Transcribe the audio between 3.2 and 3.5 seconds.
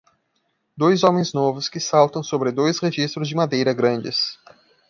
de